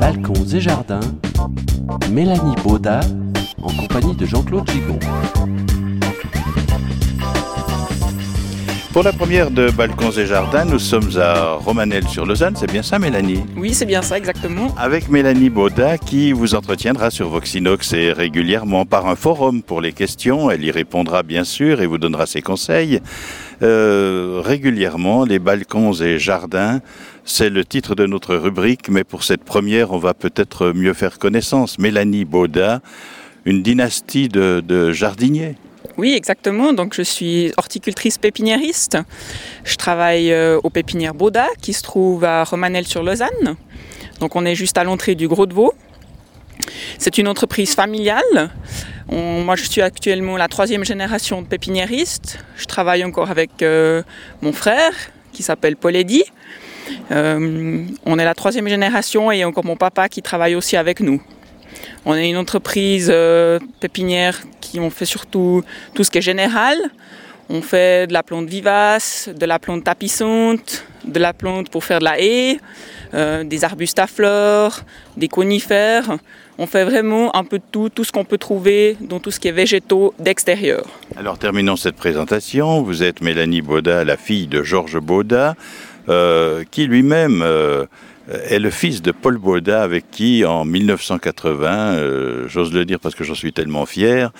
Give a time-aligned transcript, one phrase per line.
[0.00, 1.00] Balcons et jardins,
[2.12, 3.00] Mélanie Baudat
[3.62, 4.98] en compagnie de Jean-Claude Gigon.
[8.96, 12.56] Pour la première de Balcons et Jardins, nous sommes à Romanel-sur-Lausanne.
[12.56, 14.74] C'est bien ça, Mélanie Oui, c'est bien ça, exactement.
[14.78, 19.92] Avec Mélanie Baudat qui vous entretiendra sur Voxinox et régulièrement par un forum pour les
[19.92, 20.50] questions.
[20.50, 23.00] Elle y répondra bien sûr et vous donnera ses conseils.
[23.62, 26.80] Euh, régulièrement, les Balcons et Jardins,
[27.26, 31.18] c'est le titre de notre rubrique, mais pour cette première, on va peut-être mieux faire
[31.18, 31.78] connaissance.
[31.78, 32.80] Mélanie Baudat,
[33.44, 35.56] une dynastie de, de jardiniers.
[35.98, 36.72] Oui, exactement.
[36.72, 38.98] Donc, je suis horticultrice pépiniériste.
[39.64, 43.56] Je travaille euh, aux pépinières Bauda, qui se trouve à Romanel-sur-Lausanne.
[44.20, 45.72] Donc, on est juste à l'entrée du Gros de Vaud.
[46.98, 48.50] C'est une entreprise familiale.
[49.10, 52.38] moi, je suis actuellement la troisième génération de pépiniéristes.
[52.56, 54.02] Je travaille encore avec euh,
[54.42, 54.92] mon frère,
[55.32, 56.24] qui s'appelle Paul Eddy.
[57.10, 61.22] Euh, on est la troisième génération et encore mon papa qui travaille aussi avec nous.
[62.06, 63.12] On est une entreprise
[63.80, 64.40] pépinière
[64.80, 65.62] on fait surtout
[65.94, 66.76] tout ce qui est général.
[67.48, 72.00] On fait de la plante vivace, de la plante tapissante, de la plante pour faire
[72.00, 72.58] de la haie,
[73.14, 74.84] euh, des arbustes à fleurs,
[75.16, 76.16] des conifères.
[76.58, 79.38] On fait vraiment un peu de tout, tout ce qu'on peut trouver dans tout ce
[79.38, 80.86] qui est végétaux d'extérieur.
[81.16, 82.82] Alors terminons cette présentation.
[82.82, 85.54] Vous êtes Mélanie Baudat, la fille de Georges Baudat,
[86.08, 87.86] euh, qui lui-même euh,
[88.28, 93.14] est le fils de Paul Baudat avec qui, en 1980, euh, j'ose le dire parce
[93.14, 94.32] que j'en suis tellement fier,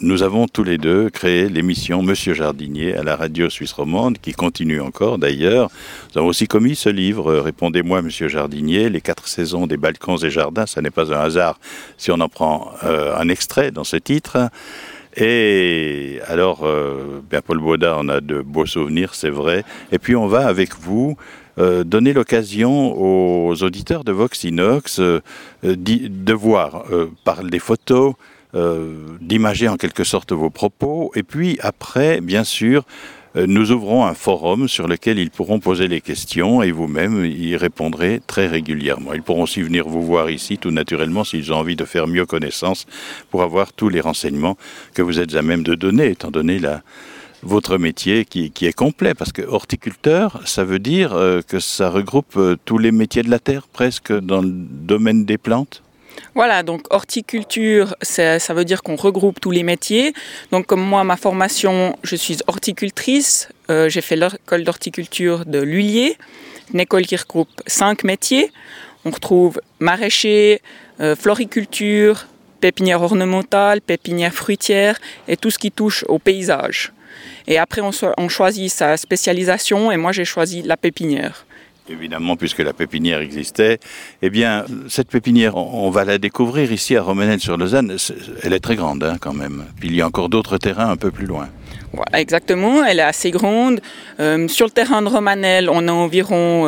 [0.00, 4.32] nous avons tous les deux créé l'émission Monsieur Jardinier à la radio suisse romande, qui
[4.32, 5.70] continue encore d'ailleurs.
[6.14, 10.30] Nous avons aussi commis ce livre, Répondez-moi Monsieur Jardinier, les quatre saisons des balcons et
[10.30, 10.66] jardins.
[10.66, 11.58] Ça n'est pas un hasard
[11.96, 14.50] si on en prend un extrait dans ce titre.
[15.20, 16.66] Et alors,
[17.28, 19.64] bien Paul Baudat en a de beaux souvenirs, c'est vrai.
[19.90, 21.16] Et puis on va avec vous
[21.58, 25.20] euh, donner l'occasion aux auditeurs de Vox Inox euh,
[25.64, 28.14] de voir euh, par des photos,
[29.20, 32.86] d'imager en quelque sorte vos propos, et puis après, bien sûr,
[33.46, 38.20] nous ouvrons un forum sur lequel ils pourront poser les questions et vous-même y répondrez
[38.26, 39.12] très régulièrement.
[39.14, 42.26] Ils pourront aussi venir vous voir ici tout naturellement s'ils ont envie de faire mieux
[42.26, 42.86] connaissance
[43.30, 44.56] pour avoir tous les renseignements
[44.94, 46.82] que vous êtes à même de donner, étant donné la,
[47.42, 52.36] votre métier qui, est complet, parce que horticulteur, ça veut dire euh, que ça regroupe
[52.36, 55.82] euh, tous les métiers de la terre presque dans le domaine des plantes?
[56.34, 60.12] Voilà, donc horticulture, ça veut dire qu'on regroupe tous les métiers.
[60.52, 63.48] Donc comme moi, ma formation, je suis horticultrice.
[63.70, 66.16] Euh, j'ai fait l'école d'horticulture de Lullier,
[66.72, 68.52] une école qui regroupe cinq métiers.
[69.04, 70.60] On retrouve maraîcher,
[71.16, 72.26] floriculture,
[72.60, 74.98] pépinière ornementale, pépinière fruitière
[75.28, 76.92] et tout ce qui touche au paysage.
[77.46, 81.46] Et après, on, choisit sa spécialisation et moi, j'ai choisi la pépinière
[81.90, 83.78] évidemment, puisque la pépinière existait,
[84.22, 87.96] eh bien, cette pépinière, on, va la découvrir ici à Romanel-sur-Lausanne.
[88.42, 89.64] Elle est très grande, hein, quand même.
[89.78, 91.48] Puis il y a encore d'autres terrains un peu plus loin.
[92.12, 92.84] Exactement.
[92.84, 93.80] Elle est assez grande.
[94.20, 96.64] Euh, sur le terrain de Romanel, on a environ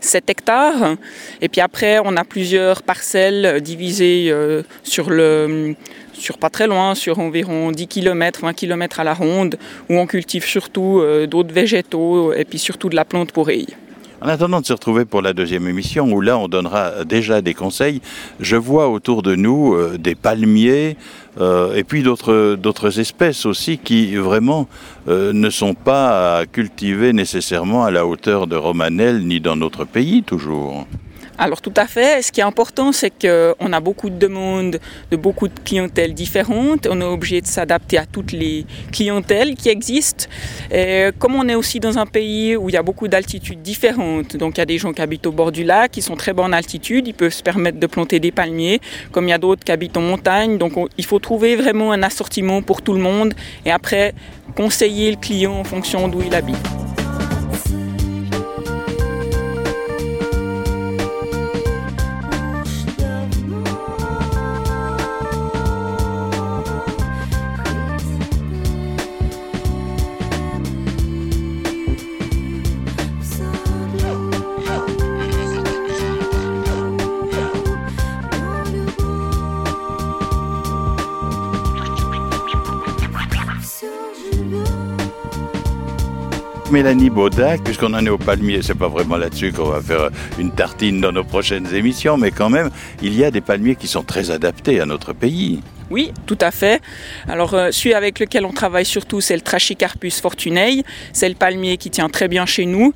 [0.00, 0.96] 7 euh, hectares.
[1.40, 5.74] Et puis après, on a plusieurs parcelles divisées euh, sur le
[6.12, 9.56] sur pas très loin, sur environ 10 km, 20 km à la ronde,
[9.90, 13.66] où on cultive surtout d'autres végétaux et puis surtout de la plante pourrie.
[14.22, 17.54] En attendant de se retrouver pour la deuxième émission, où là on donnera déjà des
[17.54, 18.00] conseils,
[18.40, 20.96] je vois autour de nous euh, des palmiers
[21.40, 24.68] euh, et puis d'autres espèces aussi qui vraiment
[25.06, 30.86] ne sont pas cultivées nécessairement à la hauteur de Romanel ni dans notre pays toujours.
[31.36, 32.22] Alors tout à fait.
[32.22, 34.78] Ce qui est important, c'est qu'on a beaucoup de demandes
[35.10, 36.86] de beaucoup de clientèles différentes.
[36.88, 40.26] On est obligé de s'adapter à toutes les clientèles qui existent.
[41.18, 44.56] Comme on est aussi dans un pays où il y a beaucoup d'altitudes différentes, donc
[44.56, 46.54] il y a des gens qui habitent au bord du lac, qui sont très bonne
[46.54, 48.80] altitude, ils peuvent se permettre de planter des palmiers,
[49.10, 50.56] comme il y a d'autres qui habitent en montagne.
[50.58, 53.34] Donc il faut trouver vraiment un assortiment pour tout le monde
[53.66, 54.14] et après
[54.54, 56.83] conseiller le client en fonction d'où il habite.
[86.74, 90.10] Mélanie Baudac, puisqu'on en est au palmier, c'est pas vraiment là-dessus qu'on va faire
[90.40, 92.68] une tartine dans nos prochaines émissions, mais quand même,
[93.00, 95.60] il y a des palmiers qui sont très adaptés à notre pays.
[95.92, 96.82] Oui, tout à fait.
[97.28, 100.82] Alors, euh, celui avec lequel on travaille surtout, c'est le Trachycarpus fortunei.
[101.12, 102.92] C'est le palmier qui tient très bien chez nous.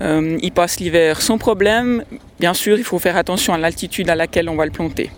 [0.00, 2.02] Euh, il passe l'hiver sans problème.
[2.40, 5.08] Bien sûr, il faut faire attention à l'altitude à laquelle on va le planter.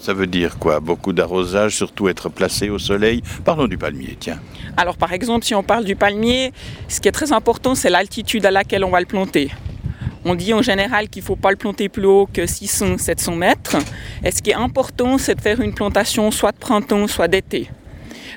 [0.00, 0.80] Ça veut dire quoi?
[0.80, 3.22] Beaucoup d'arrosage, surtout être placé au soleil?
[3.44, 4.40] Parlons du palmier, tiens.
[4.76, 6.52] Alors, par exemple, si on parle du palmier,
[6.88, 9.50] ce qui est très important, c'est l'altitude à laquelle on va le planter.
[10.24, 13.76] On dit en général qu'il ne faut pas le planter plus haut que 600-700 mètres.
[14.24, 17.70] Et ce qui est important, c'est de faire une plantation soit de printemps, soit d'été.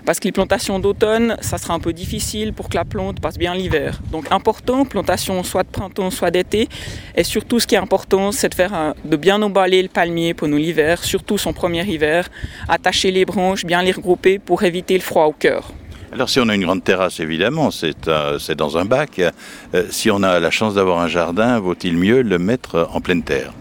[0.05, 3.37] Parce que les plantations d'automne, ça sera un peu difficile pour que la plante passe
[3.37, 3.99] bien l'hiver.
[4.11, 6.67] Donc important, plantation soit de printemps, soit d'été.
[7.15, 11.03] Et surtout, ce qui est important, c'est de, de bien emballer le palmier pendant l'hiver,
[11.03, 12.29] surtout son premier hiver.
[12.67, 15.71] Attacher les branches, bien les regrouper pour éviter le froid au cœur.
[16.13, 19.19] Alors si on a une grande terrasse, évidemment, c'est euh, dans un bac.
[19.19, 19.31] Euh,
[19.89, 23.53] si on a la chance d'avoir un jardin, vaut-il mieux le mettre en pleine terre?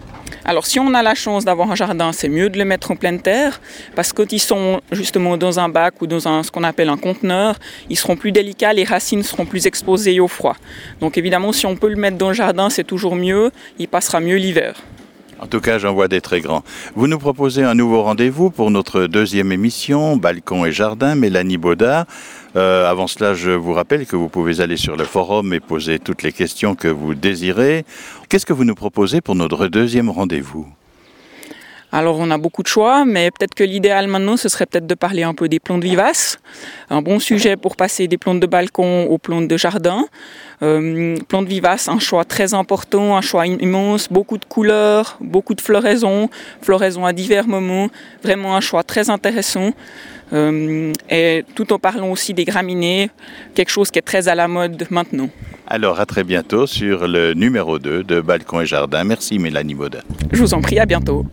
[0.51, 2.97] Alors si on a la chance d'avoir un jardin, c'est mieux de le mettre en
[2.97, 3.61] pleine terre
[3.95, 6.97] parce que quand ils sont justement dans un bac ou dans ce qu'on appelle un
[6.97, 7.55] conteneur,
[7.89, 10.57] ils seront plus délicats, les racines seront plus exposées au froid.
[10.99, 14.19] Donc évidemment, si on peut le mettre dans le jardin, c'est toujours mieux, il passera
[14.19, 14.75] mieux l'hiver.
[15.41, 16.63] En tout cas, j'en vois des très grands.
[16.95, 22.05] Vous nous proposez un nouveau rendez-vous pour notre deuxième émission, Balcon et Jardin, Mélanie Baudard.
[22.55, 25.97] Euh, avant cela, je vous rappelle que vous pouvez aller sur le forum et poser
[25.97, 27.85] toutes les questions que vous désirez.
[28.29, 30.67] Qu'est-ce que vous nous proposez pour notre deuxième rendez-vous?
[31.91, 34.95] Alors on a beaucoup de choix, mais peut-être que l'idéal maintenant, ce serait peut-être de
[34.95, 36.39] parler un peu des plantes vivaces.
[36.89, 40.05] Un bon sujet pour passer des plantes de balcon aux plantes de jardin.
[40.61, 45.61] Euh, plantes vivaces, un choix très important, un choix immense, beaucoup de couleurs, beaucoup de
[45.61, 46.29] floraisons,
[46.61, 47.89] floraisons à divers moments,
[48.23, 49.71] vraiment un choix très intéressant.
[50.33, 53.09] Euh, et tout en parlant aussi des graminées,
[53.53, 55.29] quelque chose qui est très à la mode maintenant.
[55.67, 59.03] Alors à très bientôt sur le numéro 2 de Balcon et Jardin.
[59.03, 59.99] Merci Mélanie Baudin.
[60.31, 61.25] Je vous en prie, à bientôt.